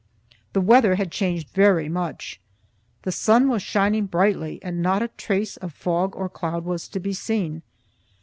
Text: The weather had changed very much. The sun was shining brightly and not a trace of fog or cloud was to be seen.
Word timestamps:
The 0.53 0.61
weather 0.61 0.95
had 0.95 1.11
changed 1.11 1.49
very 1.49 1.87
much. 1.87 2.39
The 3.03 3.11
sun 3.11 3.49
was 3.49 3.61
shining 3.61 4.07
brightly 4.07 4.57
and 4.63 4.81
not 4.81 5.03
a 5.03 5.09
trace 5.09 5.57
of 5.57 5.73
fog 5.73 6.15
or 6.15 6.27
cloud 6.27 6.65
was 6.65 6.87
to 6.87 6.99
be 6.99 7.13
seen. 7.13 7.61